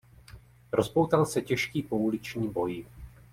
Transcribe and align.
Rozpoutal 0.71 1.25
se 1.25 1.41
těžký 1.41 1.81
pouliční 1.83 2.49
boj. 2.49 2.85